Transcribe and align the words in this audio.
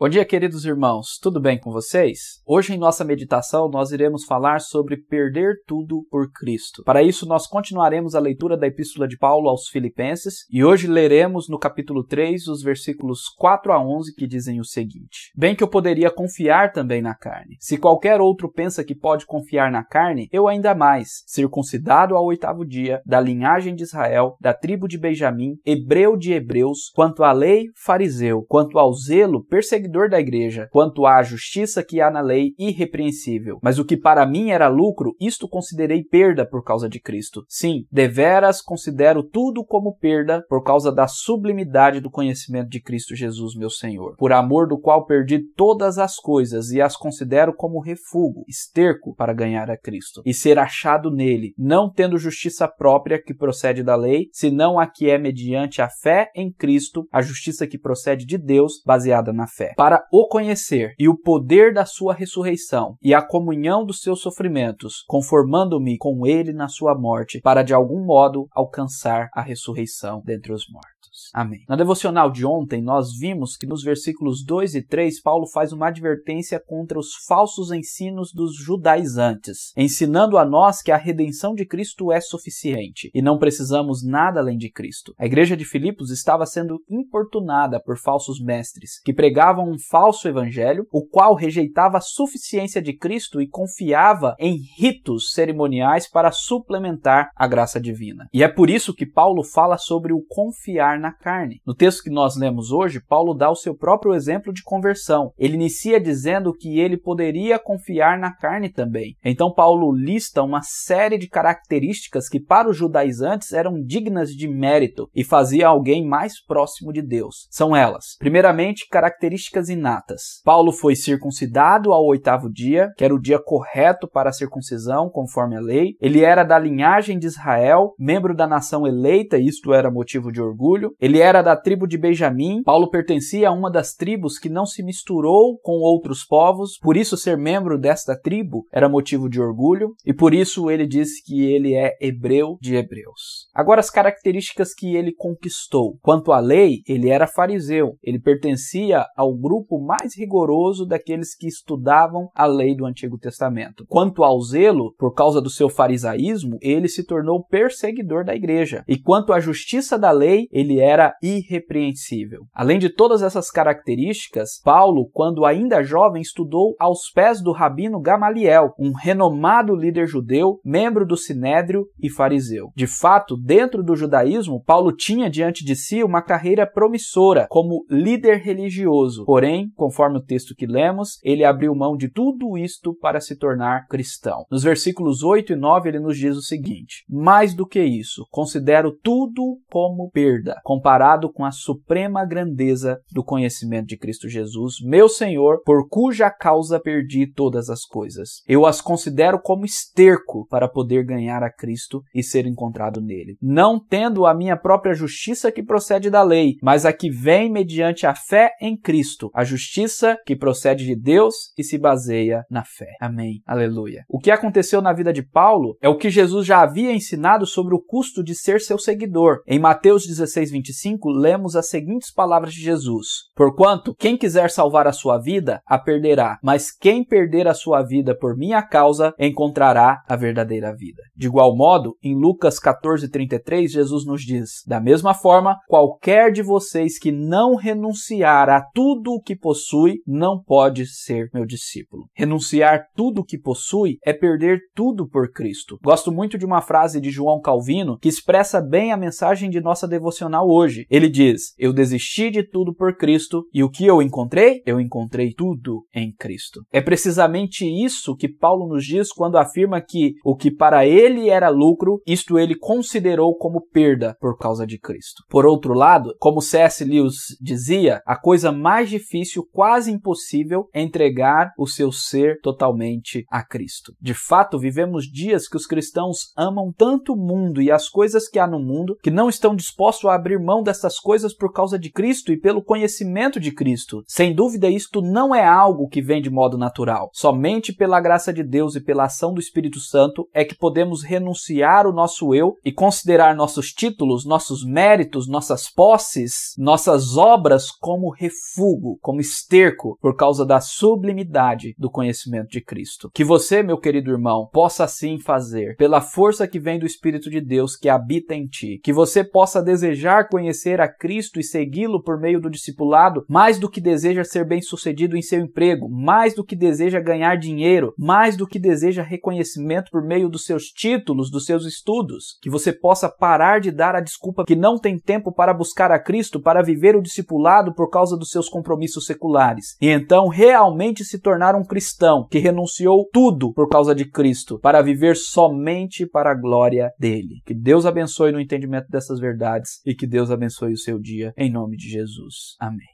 Bom 0.00 0.08
dia, 0.08 0.24
queridos 0.24 0.64
irmãos, 0.64 1.18
tudo 1.20 1.40
bem 1.40 1.58
com 1.58 1.72
vocês? 1.72 2.40
Hoje, 2.46 2.72
em 2.72 2.78
nossa 2.78 3.04
meditação, 3.04 3.68
nós 3.68 3.90
iremos 3.90 4.24
falar 4.24 4.60
sobre 4.60 4.96
perder 4.96 5.56
tudo 5.66 6.06
por 6.08 6.30
Cristo. 6.30 6.84
Para 6.84 7.02
isso, 7.02 7.26
nós 7.26 7.48
continuaremos 7.48 8.14
a 8.14 8.20
leitura 8.20 8.56
da 8.56 8.68
Epístola 8.68 9.08
de 9.08 9.18
Paulo 9.18 9.48
aos 9.48 9.66
Filipenses 9.66 10.46
e 10.52 10.62
hoje 10.62 10.86
leremos 10.86 11.48
no 11.48 11.58
capítulo 11.58 12.04
3 12.04 12.46
os 12.46 12.62
versículos 12.62 13.22
4 13.36 13.72
a 13.72 13.84
11 13.84 14.14
que 14.14 14.28
dizem 14.28 14.60
o 14.60 14.64
seguinte: 14.64 15.32
Bem 15.36 15.56
que 15.56 15.64
eu 15.64 15.68
poderia 15.68 16.12
confiar 16.12 16.70
também 16.70 17.02
na 17.02 17.16
carne. 17.16 17.56
Se 17.58 17.76
qualquer 17.76 18.20
outro 18.20 18.48
pensa 18.48 18.84
que 18.84 18.94
pode 18.94 19.26
confiar 19.26 19.68
na 19.68 19.82
carne, 19.82 20.28
eu 20.30 20.46
ainda 20.46 20.76
mais, 20.76 21.24
circuncidado 21.26 22.14
ao 22.14 22.24
oitavo 22.24 22.64
dia, 22.64 23.02
da 23.04 23.18
linhagem 23.20 23.74
de 23.74 23.82
Israel, 23.82 24.36
da 24.40 24.54
tribo 24.54 24.86
de 24.86 24.96
Benjamim, 24.96 25.56
hebreu 25.66 26.16
de 26.16 26.34
hebreus, 26.34 26.88
quanto 26.94 27.24
à 27.24 27.32
lei, 27.32 27.64
fariseu, 27.74 28.44
quanto 28.48 28.78
ao 28.78 28.92
zelo, 28.92 29.44
perseguidor 29.44 29.87
perseguidor 29.88 30.10
da 30.10 30.20
igreja, 30.20 30.68
quanto 30.70 31.06
à 31.06 31.22
justiça 31.22 31.82
que 31.82 32.00
há 32.00 32.10
na 32.10 32.20
lei, 32.20 32.52
irrepreensível. 32.58 33.58
Mas 33.62 33.78
o 33.78 33.84
que 33.84 33.96
para 33.96 34.26
mim 34.26 34.50
era 34.50 34.68
lucro, 34.68 35.14
isto 35.20 35.48
considerei 35.48 36.04
perda 36.04 36.46
por 36.46 36.62
causa 36.62 36.88
de 36.88 37.00
Cristo. 37.00 37.44
Sim, 37.48 37.84
deveras 37.90 38.60
considero 38.60 39.22
tudo 39.22 39.64
como 39.64 39.96
perda 39.96 40.44
por 40.48 40.62
causa 40.62 40.92
da 40.92 41.06
sublimidade 41.06 42.00
do 42.00 42.10
conhecimento 42.10 42.68
de 42.68 42.80
Cristo 42.80 43.16
Jesus, 43.16 43.56
meu 43.56 43.70
Senhor, 43.70 44.14
por 44.16 44.32
amor 44.32 44.68
do 44.68 44.78
qual 44.78 45.06
perdi 45.06 45.40
todas 45.56 45.98
as 45.98 46.16
coisas 46.16 46.70
e 46.70 46.80
as 46.80 46.96
considero 46.96 47.54
como 47.54 47.80
refúgio, 47.80 48.18
esterco 48.48 49.14
para 49.14 49.32
ganhar 49.32 49.70
a 49.70 49.78
Cristo 49.78 50.22
e 50.26 50.34
ser 50.34 50.58
achado 50.58 51.10
nele, 51.10 51.54
não 51.56 51.90
tendo 51.90 52.18
justiça 52.18 52.68
própria 52.68 53.22
que 53.22 53.32
procede 53.32 53.82
da 53.82 53.96
lei, 53.96 54.28
senão 54.32 54.78
a 54.78 54.86
que 54.86 55.08
é 55.08 55.18
mediante 55.18 55.80
a 55.80 55.88
fé 55.88 56.30
em 56.34 56.52
Cristo, 56.52 57.06
a 57.12 57.22
justiça 57.22 57.66
que 57.66 57.78
procede 57.78 58.26
de 58.26 58.36
Deus, 58.36 58.82
baseada 58.84 59.32
na 59.32 59.46
fé 59.46 59.74
para 59.78 60.04
o 60.12 60.26
conhecer 60.26 60.96
e 60.98 61.08
o 61.08 61.16
poder 61.16 61.72
da 61.72 61.86
sua 61.86 62.12
ressurreição 62.12 62.96
e 63.00 63.14
a 63.14 63.22
comunhão 63.22 63.84
dos 63.86 64.00
seus 64.00 64.20
sofrimentos, 64.20 65.04
conformando-me 65.06 65.96
com 65.96 66.26
ele 66.26 66.52
na 66.52 66.66
sua 66.66 66.98
morte, 66.98 67.40
para 67.40 67.62
de 67.62 67.72
algum 67.72 68.04
modo 68.04 68.48
alcançar 68.50 69.28
a 69.32 69.40
ressurreição 69.40 70.20
dentre 70.24 70.52
os 70.52 70.64
mortos. 70.68 70.97
Amém. 71.32 71.64
Na 71.68 71.76
devocional 71.76 72.30
de 72.30 72.44
ontem, 72.44 72.82
nós 72.82 73.16
vimos 73.18 73.56
que 73.56 73.66
nos 73.66 73.82
versículos 73.82 74.44
2 74.44 74.74
e 74.74 74.82
3, 74.82 75.20
Paulo 75.20 75.46
faz 75.46 75.72
uma 75.72 75.88
advertência 75.88 76.60
contra 76.60 76.98
os 76.98 77.14
falsos 77.26 77.70
ensinos 77.70 78.32
dos 78.32 78.54
judaizantes, 78.56 79.72
ensinando 79.76 80.38
a 80.38 80.44
nós 80.44 80.82
que 80.82 80.92
a 80.92 80.96
redenção 80.96 81.54
de 81.54 81.66
Cristo 81.66 82.12
é 82.12 82.20
suficiente 82.20 83.10
e 83.14 83.22
não 83.22 83.38
precisamos 83.38 84.04
nada 84.04 84.40
além 84.40 84.56
de 84.56 84.70
Cristo. 84.70 85.14
A 85.18 85.26
igreja 85.26 85.56
de 85.56 85.64
Filipos 85.64 86.10
estava 86.10 86.46
sendo 86.46 86.80
importunada 86.88 87.80
por 87.80 87.98
falsos 87.98 88.40
mestres 88.40 89.00
que 89.04 89.12
pregavam 89.12 89.70
um 89.70 89.78
falso 89.78 90.28
evangelho, 90.28 90.86
o 90.92 91.06
qual 91.06 91.34
rejeitava 91.34 91.98
a 91.98 92.02
suficiência 92.02 92.80
de 92.80 92.96
Cristo 92.96 93.40
e 93.40 93.48
confiava 93.48 94.34
em 94.38 94.58
ritos 94.78 95.32
cerimoniais 95.32 96.08
para 96.08 96.32
suplementar 96.32 97.30
a 97.34 97.46
graça 97.46 97.80
divina. 97.80 98.28
E 98.32 98.42
é 98.42 98.48
por 98.48 98.70
isso 98.70 98.94
que 98.94 99.06
Paulo 99.06 99.42
fala 99.42 99.78
sobre 99.78 100.12
o 100.12 100.22
confiar 100.28 100.98
na 100.98 101.07
carne. 101.12 101.60
No 101.66 101.74
texto 101.74 102.02
que 102.02 102.10
nós 102.10 102.36
lemos 102.36 102.70
hoje, 102.70 103.00
Paulo 103.00 103.34
dá 103.34 103.50
o 103.50 103.56
seu 103.56 103.76
próprio 103.76 104.14
exemplo 104.14 104.52
de 104.52 104.62
conversão. 104.62 105.32
Ele 105.38 105.54
inicia 105.54 106.00
dizendo 106.00 106.52
que 106.52 106.78
ele 106.78 106.96
poderia 106.96 107.58
confiar 107.58 108.18
na 108.18 108.34
carne 108.34 108.68
também. 108.68 109.16
Então, 109.24 109.52
Paulo 109.52 109.92
lista 109.92 110.42
uma 110.42 110.60
série 110.62 111.18
de 111.18 111.28
características 111.28 112.28
que, 112.28 112.40
para 112.40 112.68
os 112.68 112.76
judaizantes, 112.76 113.52
eram 113.52 113.82
dignas 113.82 114.30
de 114.30 114.48
mérito 114.48 115.08
e 115.14 115.24
fazia 115.24 115.68
alguém 115.68 116.06
mais 116.06 116.42
próximo 116.44 116.92
de 116.92 117.02
Deus. 117.02 117.46
São 117.50 117.74
elas, 117.74 118.16
primeiramente, 118.18 118.88
características 118.88 119.68
inatas. 119.68 120.40
Paulo 120.44 120.72
foi 120.72 120.94
circuncidado 120.96 121.92
ao 121.92 122.04
oitavo 122.06 122.50
dia, 122.50 122.90
que 122.96 123.04
era 123.04 123.14
o 123.14 123.20
dia 123.20 123.38
correto 123.38 124.08
para 124.08 124.30
a 124.30 124.32
circuncisão, 124.32 125.08
conforme 125.10 125.56
a 125.56 125.60
lei. 125.60 125.94
Ele 126.00 126.22
era 126.22 126.44
da 126.44 126.58
linhagem 126.58 127.18
de 127.18 127.26
Israel, 127.26 127.94
membro 127.98 128.34
da 128.34 128.46
nação 128.46 128.86
eleita, 128.86 129.38
isto 129.38 129.72
era 129.72 129.90
motivo 129.90 130.32
de 130.32 130.40
orgulho. 130.40 130.92
Ele 131.00 131.20
era 131.20 131.42
da 131.42 131.56
tribo 131.56 131.86
de 131.86 131.96
Benjamim. 131.96 132.62
Paulo 132.62 132.90
pertencia 132.90 133.48
a 133.48 133.52
uma 133.52 133.70
das 133.70 133.94
tribos 133.94 134.38
que 134.38 134.48
não 134.48 134.66
se 134.66 134.82
misturou 134.82 135.58
com 135.58 135.74
outros 135.74 136.24
povos, 136.24 136.78
por 136.78 136.96
isso 136.96 137.16
ser 137.16 137.36
membro 137.36 137.78
desta 137.78 138.18
tribo 138.18 138.64
era 138.72 138.88
motivo 138.88 139.28
de 139.28 139.40
orgulho, 139.40 139.94
e 140.04 140.12
por 140.12 140.34
isso 140.34 140.70
ele 140.70 140.86
diz 140.86 141.22
que 141.24 141.44
ele 141.44 141.74
é 141.74 141.96
hebreu 142.00 142.56
de 142.60 142.74
hebreus. 142.74 143.48
Agora 143.54 143.80
as 143.80 143.90
características 143.90 144.74
que 144.74 144.96
ele 144.96 145.12
conquistou. 145.12 145.96
Quanto 146.02 146.32
à 146.32 146.40
lei, 146.40 146.82
ele 146.88 147.08
era 147.08 147.26
fariseu. 147.26 147.94
Ele 148.02 148.20
pertencia 148.20 149.06
ao 149.16 149.36
grupo 149.36 149.80
mais 149.80 150.16
rigoroso 150.16 150.86
daqueles 150.86 151.36
que 151.36 151.46
estudavam 151.46 152.28
a 152.34 152.46
lei 152.46 152.74
do 152.74 152.86
Antigo 152.86 153.18
Testamento. 153.18 153.84
Quanto 153.88 154.24
ao 154.24 154.40
zelo, 154.40 154.94
por 154.98 155.14
causa 155.14 155.40
do 155.40 155.50
seu 155.50 155.68
farisaísmo, 155.68 156.58
ele 156.60 156.88
se 156.88 157.04
tornou 157.04 157.44
perseguidor 157.44 158.24
da 158.24 158.34
igreja. 158.34 158.84
E 158.88 158.98
quanto 158.98 159.32
à 159.32 159.40
justiça 159.40 159.98
da 159.98 160.10
lei, 160.10 160.46
ele 160.50 160.77
era 160.80 161.14
irrepreensível. 161.22 162.42
Além 162.54 162.78
de 162.78 162.88
todas 162.88 163.22
essas 163.22 163.50
características, 163.50 164.60
Paulo, 164.62 165.08
quando 165.12 165.44
ainda 165.44 165.82
jovem, 165.82 166.22
estudou 166.22 166.74
aos 166.78 167.10
pés 167.10 167.42
do 167.42 167.52
rabino 167.52 168.00
Gamaliel, 168.00 168.72
um 168.78 168.92
renomado 168.92 169.74
líder 169.74 170.06
judeu, 170.06 170.60
membro 170.64 171.06
do 171.06 171.16
Sinédrio 171.16 171.86
e 172.00 172.10
fariseu. 172.10 172.70
De 172.76 172.86
fato, 172.86 173.36
dentro 173.36 173.82
do 173.82 173.96
judaísmo, 173.96 174.62
Paulo 174.64 174.92
tinha 174.92 175.30
diante 175.30 175.64
de 175.64 175.74
si 175.74 176.02
uma 176.02 176.22
carreira 176.22 176.66
promissora 176.66 177.46
como 177.48 177.84
líder 177.90 178.38
religioso. 178.38 179.24
Porém, 179.24 179.70
conforme 179.74 180.18
o 180.18 180.24
texto 180.24 180.54
que 180.54 180.66
lemos, 180.66 181.18
ele 181.22 181.44
abriu 181.44 181.74
mão 181.74 181.96
de 181.96 182.08
tudo 182.08 182.56
isto 182.56 182.94
para 182.94 183.20
se 183.20 183.36
tornar 183.36 183.86
cristão. 183.88 184.44
Nos 184.50 184.62
versículos 184.62 185.22
8 185.22 185.52
e 185.52 185.56
9, 185.56 185.88
ele 185.88 186.00
nos 186.00 186.16
diz 186.16 186.36
o 186.36 186.42
seguinte: 186.42 187.04
Mais 187.08 187.54
do 187.54 187.66
que 187.66 187.82
isso, 187.82 188.26
considero 188.30 188.92
tudo 188.92 189.58
como 189.70 190.10
perda, 190.10 190.60
comparado 190.68 191.32
com 191.32 191.46
a 191.46 191.50
suprema 191.50 192.26
grandeza 192.26 193.00
do 193.10 193.24
conhecimento 193.24 193.86
de 193.86 193.96
Cristo 193.96 194.28
Jesus, 194.28 194.74
meu 194.84 195.08
Senhor, 195.08 195.62
por 195.64 195.88
cuja 195.88 196.30
causa 196.30 196.78
perdi 196.78 197.26
todas 197.26 197.70
as 197.70 197.86
coisas. 197.86 198.42
Eu 198.46 198.66
as 198.66 198.82
considero 198.82 199.40
como 199.40 199.64
esterco 199.64 200.46
para 200.50 200.68
poder 200.68 201.06
ganhar 201.06 201.42
a 201.42 201.50
Cristo 201.50 202.02
e 202.14 202.22
ser 202.22 202.46
encontrado 202.46 203.00
nele, 203.00 203.38
não 203.40 203.82
tendo 203.82 204.26
a 204.26 204.34
minha 204.34 204.58
própria 204.58 204.92
justiça 204.92 205.50
que 205.50 205.62
procede 205.62 206.10
da 206.10 206.22
lei, 206.22 206.56
mas 206.62 206.84
a 206.84 206.92
que 206.92 207.08
vem 207.08 207.50
mediante 207.50 208.06
a 208.06 208.14
fé 208.14 208.50
em 208.60 208.78
Cristo, 208.78 209.30
a 209.32 209.44
justiça 209.44 210.18
que 210.26 210.36
procede 210.36 210.84
de 210.84 210.94
Deus 210.94 211.34
e 211.56 211.64
se 211.64 211.78
baseia 211.78 212.44
na 212.50 212.62
fé. 212.62 212.90
Amém. 213.00 213.40
Aleluia. 213.46 214.04
O 214.06 214.18
que 214.18 214.30
aconteceu 214.30 214.82
na 214.82 214.92
vida 214.92 215.14
de 215.14 215.22
Paulo 215.22 215.78
é 215.80 215.88
o 215.88 215.96
que 215.96 216.10
Jesus 216.10 216.46
já 216.46 216.60
havia 216.60 216.92
ensinado 216.92 217.46
sobre 217.46 217.74
o 217.74 217.82
custo 217.82 218.22
de 218.22 218.34
ser 218.34 218.60
seu 218.60 218.78
seguidor. 218.78 219.38
Em 219.46 219.58
Mateus 219.58 220.06
16, 220.06 220.57
25, 220.58 221.08
lemos 221.10 221.56
as 221.56 221.68
seguintes 221.68 222.12
palavras 222.12 222.52
de 222.52 222.60
Jesus: 222.60 223.06
Porquanto, 223.34 223.94
quem 223.94 224.16
quiser 224.16 224.50
salvar 224.50 224.86
a 224.86 224.92
sua 224.92 225.18
vida, 225.18 225.60
a 225.66 225.78
perderá, 225.78 226.38
mas 226.42 226.70
quem 226.70 227.04
perder 227.04 227.46
a 227.46 227.54
sua 227.54 227.82
vida 227.82 228.16
por 228.16 228.36
minha 228.36 228.62
causa, 228.62 229.14
encontrará 229.18 230.02
a 230.08 230.16
verdadeira 230.16 230.74
vida. 230.74 231.02
De 231.16 231.26
igual 231.26 231.56
modo, 231.56 231.94
em 232.02 232.14
Lucas 232.14 232.58
14, 232.58 233.10
33, 233.10 233.70
Jesus 233.70 234.04
nos 234.04 234.22
diz: 234.22 234.62
Da 234.66 234.80
mesma 234.80 235.14
forma, 235.14 235.56
qualquer 235.68 236.32
de 236.32 236.42
vocês 236.42 236.98
que 236.98 237.12
não 237.12 237.54
renunciar 237.54 238.48
a 238.48 238.62
tudo 238.74 239.12
o 239.12 239.20
que 239.20 239.36
possui, 239.36 239.98
não 240.06 240.42
pode 240.42 240.86
ser 240.86 241.28
meu 241.32 241.46
discípulo. 241.46 242.06
Renunciar 242.14 242.86
tudo 242.94 243.20
o 243.20 243.24
que 243.24 243.38
possui 243.38 243.98
é 244.04 244.12
perder 244.12 244.58
tudo 244.74 245.08
por 245.08 245.30
Cristo. 245.30 245.78
Gosto 245.82 246.10
muito 246.10 246.36
de 246.36 246.44
uma 246.44 246.60
frase 246.60 247.00
de 247.00 247.10
João 247.10 247.40
Calvino 247.40 247.98
que 247.98 248.08
expressa 248.08 248.60
bem 248.60 248.92
a 248.92 248.96
mensagem 248.96 249.50
de 249.50 249.60
nossa 249.60 249.86
devocional 249.86 250.47
hoje. 250.48 250.86
Ele 250.90 251.08
diz: 251.08 251.54
Eu 251.58 251.72
desisti 251.72 252.30
de 252.30 252.42
tudo 252.42 252.74
por 252.74 252.96
Cristo 252.96 253.44
e 253.52 253.62
o 253.62 253.70
que 253.70 253.86
eu 253.86 254.02
encontrei? 254.02 254.62
Eu 254.66 254.80
encontrei 254.80 255.32
tudo 255.32 255.84
em 255.94 256.12
Cristo. 256.12 256.62
É 256.72 256.80
precisamente 256.80 257.64
isso 257.64 258.16
que 258.16 258.28
Paulo 258.28 258.68
nos 258.68 258.84
diz 258.84 259.12
quando 259.12 259.38
afirma 259.38 259.80
que 259.80 260.14
o 260.24 260.36
que 260.36 260.50
para 260.50 260.86
ele 260.86 261.28
era 261.28 261.48
lucro, 261.48 262.00
isto 262.06 262.38
ele 262.38 262.56
considerou 262.56 263.36
como 263.36 263.66
perda 263.72 264.16
por 264.20 264.36
causa 264.36 264.66
de 264.66 264.78
Cristo. 264.78 265.22
Por 265.28 265.46
outro 265.46 265.74
lado, 265.74 266.14
como 266.18 266.40
C.S. 266.40 266.84
Lewis 266.84 267.36
dizia, 267.40 268.00
a 268.06 268.16
coisa 268.16 268.50
mais 268.52 268.88
difícil, 268.88 269.44
quase 269.52 269.90
impossível, 269.90 270.68
é 270.72 270.82
entregar 270.82 271.52
o 271.58 271.66
seu 271.66 271.92
ser 271.92 272.38
totalmente 272.42 273.24
a 273.30 273.44
Cristo. 273.44 273.92
De 274.00 274.14
fato, 274.14 274.58
vivemos 274.58 275.04
dias 275.04 275.48
que 275.48 275.56
os 275.56 275.66
cristãos 275.66 276.32
amam 276.36 276.72
tanto 276.76 277.12
o 277.12 277.16
mundo 277.16 277.60
e 277.60 277.70
as 277.70 277.88
coisas 277.88 278.28
que 278.28 278.38
há 278.38 278.46
no 278.46 278.58
mundo 278.58 278.96
que 279.02 279.10
não 279.10 279.28
estão 279.28 279.54
dispostos 279.54 280.08
a 280.08 280.14
abrir 280.14 280.37
abrir 280.38 280.44
mão 280.44 280.62
dessas 280.62 280.98
coisas 280.98 281.34
por 281.34 281.52
causa 281.52 281.78
de 281.78 281.90
Cristo 281.90 282.32
e 282.32 282.38
pelo 282.38 282.62
conhecimento 282.62 283.40
de 283.40 283.52
Cristo. 283.52 284.02
Sem 284.06 284.34
dúvida, 284.34 284.70
isto 284.70 285.02
não 285.02 285.34
é 285.34 285.44
algo 285.44 285.88
que 285.88 286.00
vem 286.00 286.22
de 286.22 286.30
modo 286.30 286.56
natural. 286.56 287.10
Somente 287.12 287.72
pela 287.72 288.00
graça 288.00 288.32
de 288.32 288.42
Deus 288.42 288.76
e 288.76 288.80
pela 288.80 289.04
ação 289.04 289.34
do 289.34 289.40
Espírito 289.40 289.80
Santo 289.80 290.28
é 290.32 290.44
que 290.44 290.56
podemos 290.56 291.02
renunciar 291.02 291.86
o 291.86 291.92
nosso 291.92 292.34
eu 292.34 292.54
e 292.64 292.72
considerar 292.72 293.34
nossos 293.34 293.72
títulos, 293.72 294.24
nossos 294.24 294.64
méritos, 294.64 295.28
nossas 295.28 295.70
posses, 295.70 296.54
nossas 296.56 297.16
obras 297.16 297.70
como 297.70 298.10
refúgio, 298.10 298.98
como 299.00 299.20
esterco, 299.20 299.98
por 300.00 300.16
causa 300.16 300.44
da 300.44 300.60
sublimidade 300.60 301.74
do 301.78 301.90
conhecimento 301.90 302.48
de 302.48 302.60
Cristo. 302.60 303.10
Que 303.14 303.24
você, 303.24 303.62
meu 303.62 303.78
querido 303.78 304.10
irmão, 304.10 304.48
possa 304.52 304.84
assim 304.84 305.18
fazer, 305.18 305.76
pela 305.76 306.00
força 306.00 306.46
que 306.46 306.60
vem 306.60 306.78
do 306.78 306.86
Espírito 306.86 307.30
de 307.30 307.40
Deus 307.40 307.76
que 307.76 307.88
habita 307.88 308.34
em 308.34 308.46
ti. 308.46 308.80
Que 308.82 308.92
você 308.92 309.24
possa 309.24 309.62
desejar 309.62 310.27
conhecer 310.28 310.80
a 310.80 310.88
Cristo 310.88 311.40
e 311.40 311.44
segui-lo 311.44 312.02
por 312.02 312.18
meio 312.18 312.40
do 312.40 312.50
discipulado, 312.50 313.24
mais 313.28 313.58
do 313.58 313.68
que 313.68 313.80
deseja 313.80 314.24
ser 314.24 314.46
bem-sucedido 314.46 315.16
em 315.16 315.22
seu 315.22 315.40
emprego, 315.40 315.88
mais 315.88 316.34
do 316.34 316.44
que 316.44 316.56
deseja 316.56 317.00
ganhar 317.00 317.36
dinheiro, 317.36 317.94
mais 317.98 318.36
do 318.36 318.46
que 318.46 318.58
deseja 318.58 319.02
reconhecimento 319.02 319.90
por 319.90 320.02
meio 320.02 320.28
dos 320.28 320.44
seus 320.44 320.64
títulos, 320.64 321.30
dos 321.30 321.44
seus 321.44 321.64
estudos. 321.64 322.38
Que 322.42 322.50
você 322.50 322.72
possa 322.72 323.08
parar 323.08 323.60
de 323.60 323.70
dar 323.70 323.94
a 323.94 324.00
desculpa 324.00 324.44
que 324.44 324.56
não 324.56 324.78
tem 324.78 324.98
tempo 324.98 325.32
para 325.32 325.54
buscar 325.54 325.90
a 325.90 325.98
Cristo, 325.98 326.40
para 326.40 326.62
viver 326.62 326.96
o 326.96 327.02
discipulado 327.02 327.74
por 327.74 327.90
causa 327.90 328.16
dos 328.16 328.30
seus 328.30 328.48
compromissos 328.48 329.06
seculares. 329.06 329.76
E 329.80 329.88
então 329.88 330.28
realmente 330.28 331.04
se 331.04 331.18
tornar 331.18 331.54
um 331.54 331.64
cristão 331.64 332.26
que 332.30 332.38
renunciou 332.38 333.08
tudo 333.12 333.52
por 333.52 333.68
causa 333.68 333.94
de 333.94 334.04
Cristo, 334.04 334.58
para 334.58 334.82
viver 334.82 335.16
somente 335.16 336.06
para 336.06 336.30
a 336.30 336.34
glória 336.34 336.90
dele. 336.98 337.40
Que 337.44 337.54
Deus 337.54 337.86
abençoe 337.86 338.32
no 338.32 338.40
entendimento 338.40 338.88
dessas 338.90 339.20
verdades 339.20 339.80
e 339.84 339.94
que 339.94 340.06
Deus 340.18 340.32
abençoe 340.32 340.72
o 340.72 340.76
seu 340.76 340.98
dia, 340.98 341.32
em 341.36 341.48
nome 341.48 341.76
de 341.76 341.88
Jesus. 341.88 342.56
Amém. 342.58 342.86